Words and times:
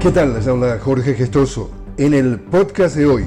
¿Qué 0.00 0.10
tal? 0.12 0.32
Les 0.32 0.46
habla 0.46 0.78
Jorge 0.78 1.12
Gestoso. 1.12 1.70
En 1.98 2.14
el 2.14 2.40
podcast 2.40 2.96
de 2.96 3.04
hoy, 3.04 3.24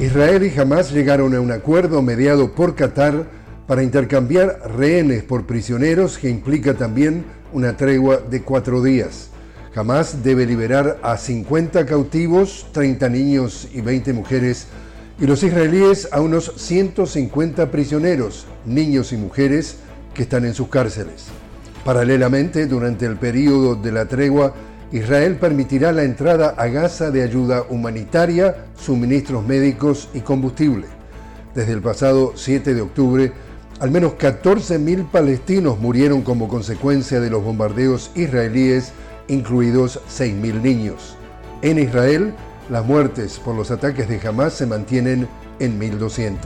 Israel 0.00 0.42
y 0.42 0.58
Hamas 0.58 0.90
llegaron 0.92 1.34
a 1.34 1.40
un 1.40 1.52
acuerdo 1.52 2.00
mediado 2.00 2.54
por 2.54 2.74
Qatar 2.74 3.26
para 3.66 3.82
intercambiar 3.82 4.60
rehenes 4.78 5.24
por 5.24 5.44
prisioneros 5.44 6.16
que 6.16 6.30
implica 6.30 6.72
también 6.72 7.26
una 7.52 7.76
tregua 7.76 8.16
de 8.16 8.40
cuatro 8.40 8.82
días. 8.82 9.28
Hamas 9.74 10.22
debe 10.24 10.46
liberar 10.46 11.00
a 11.02 11.18
50 11.18 11.84
cautivos, 11.84 12.66
30 12.72 13.06
niños 13.10 13.68
y 13.74 13.82
20 13.82 14.14
mujeres, 14.14 14.68
y 15.20 15.26
los 15.26 15.42
israelíes 15.42 16.08
a 16.12 16.22
unos 16.22 16.50
150 16.56 17.70
prisioneros, 17.70 18.46
niños 18.64 19.12
y 19.12 19.18
mujeres, 19.18 19.76
que 20.14 20.22
están 20.22 20.46
en 20.46 20.54
sus 20.54 20.68
cárceles. 20.68 21.26
Paralelamente, 21.84 22.64
durante 22.64 23.04
el 23.04 23.16
periodo 23.18 23.74
de 23.74 23.92
la 23.92 24.06
tregua, 24.06 24.54
Israel 24.94 25.38
permitirá 25.40 25.90
la 25.90 26.04
entrada 26.04 26.54
a 26.56 26.68
Gaza 26.68 27.10
de 27.10 27.24
ayuda 27.24 27.64
humanitaria, 27.68 28.66
suministros 28.76 29.44
médicos 29.44 30.08
y 30.14 30.20
combustible. 30.20 30.86
Desde 31.52 31.72
el 31.72 31.82
pasado 31.82 32.34
7 32.36 32.74
de 32.74 32.80
octubre, 32.80 33.32
al 33.80 33.90
menos 33.90 34.12
14.000 34.12 35.10
palestinos 35.10 35.80
murieron 35.80 36.22
como 36.22 36.46
consecuencia 36.46 37.18
de 37.18 37.28
los 37.28 37.42
bombardeos 37.42 38.12
israelíes, 38.14 38.92
incluidos 39.26 39.98
6.000 40.08 40.62
niños. 40.62 41.16
En 41.62 41.80
Israel, 41.80 42.32
las 42.70 42.86
muertes 42.86 43.40
por 43.44 43.56
los 43.56 43.72
ataques 43.72 44.08
de 44.08 44.20
Hamas 44.24 44.52
se 44.52 44.66
mantienen 44.66 45.26
en 45.58 45.80
1.200. 45.80 46.36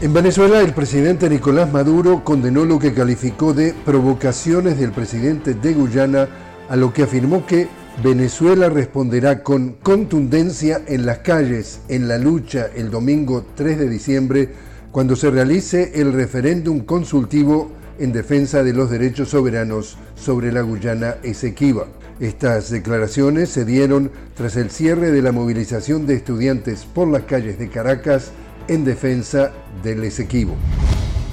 En 0.00 0.12
Venezuela, 0.12 0.60
el 0.60 0.74
presidente 0.74 1.28
Nicolás 1.28 1.72
Maduro 1.72 2.22
condenó 2.22 2.64
lo 2.64 2.78
que 2.78 2.94
calificó 2.94 3.52
de 3.52 3.74
provocaciones 3.84 4.78
del 4.78 4.92
presidente 4.92 5.54
de 5.54 5.74
Guyana 5.74 6.28
a 6.68 6.76
lo 6.76 6.92
que 6.92 7.02
afirmó 7.02 7.46
que 7.46 7.68
Venezuela 8.02 8.68
responderá 8.68 9.42
con 9.42 9.72
contundencia 9.82 10.80
en 10.86 11.04
las 11.04 11.18
calles 11.18 11.80
en 11.88 12.08
la 12.08 12.18
lucha 12.18 12.68
el 12.74 12.90
domingo 12.90 13.44
3 13.54 13.78
de 13.78 13.88
diciembre 13.88 14.48
cuando 14.90 15.14
se 15.14 15.30
realice 15.30 15.92
el 16.00 16.12
referéndum 16.12 16.80
consultivo 16.80 17.70
en 17.98 18.12
defensa 18.12 18.62
de 18.62 18.72
los 18.72 18.90
derechos 18.90 19.28
soberanos 19.30 19.98
sobre 20.14 20.52
la 20.52 20.62
Guyana 20.62 21.16
Esequiba. 21.22 21.86
Estas 22.18 22.70
declaraciones 22.70 23.50
se 23.50 23.64
dieron 23.64 24.10
tras 24.34 24.56
el 24.56 24.70
cierre 24.70 25.10
de 25.10 25.22
la 25.22 25.32
movilización 25.32 26.06
de 26.06 26.14
estudiantes 26.14 26.84
por 26.84 27.08
las 27.08 27.22
calles 27.22 27.58
de 27.58 27.68
Caracas 27.68 28.32
en 28.68 28.84
defensa 28.84 29.52
del 29.82 30.04
Esequibo. 30.04 30.54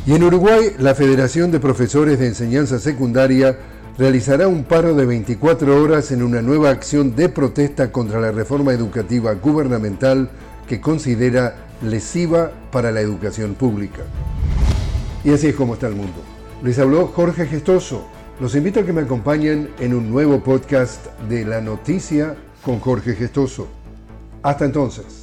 Y 0.05 0.13
en 0.13 0.23
Uruguay, 0.23 0.71
la 0.79 0.95
Federación 0.95 1.51
de 1.51 1.59
Profesores 1.59 2.19
de 2.19 2.27
Enseñanza 2.27 2.79
Secundaria 2.79 3.57
realizará 3.99 4.47
un 4.47 4.63
paro 4.63 4.95
de 4.95 5.05
24 5.05 5.83
horas 5.83 6.13
en 6.13 6.23
una 6.23 6.41
nueva 6.41 6.69
acción 6.69 7.17
de 7.17 7.27
protesta 7.27 7.91
contra 7.91 8.21
la 8.21 8.31
reforma 8.31 8.71
educativa 8.71 9.33
gubernamental 9.33 10.29
que 10.69 10.79
considera 10.79 11.67
lesiva 11.81 12.49
para 12.71 12.93
la 12.93 13.01
educación 13.01 13.55
pública. 13.55 14.03
Y 15.25 15.31
así 15.33 15.47
es 15.47 15.55
como 15.55 15.73
está 15.73 15.87
el 15.87 15.95
mundo. 15.95 16.23
Les 16.63 16.79
habló 16.79 17.07
Jorge 17.07 17.45
Gestoso. 17.45 18.07
Los 18.39 18.55
invito 18.55 18.79
a 18.79 18.85
que 18.85 18.93
me 18.93 19.01
acompañen 19.01 19.69
en 19.79 19.93
un 19.93 20.09
nuevo 20.09 20.41
podcast 20.41 21.07
de 21.27 21.43
La 21.43 21.59
Noticia 21.59 22.37
con 22.63 22.79
Jorge 22.79 23.15
Gestoso. 23.15 23.67
Hasta 24.43 24.63
entonces. 24.63 25.18